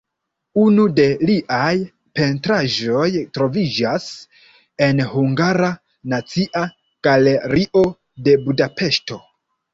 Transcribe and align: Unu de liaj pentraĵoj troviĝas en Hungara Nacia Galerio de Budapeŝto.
Unu 0.59 0.83
de 0.99 1.03
liaj 1.29 1.75
pentraĵoj 2.19 3.09
troviĝas 3.39 4.09
en 4.87 5.03
Hungara 5.13 5.71
Nacia 6.15 6.65
Galerio 7.11 7.87
de 8.29 8.37
Budapeŝto. 8.49 9.23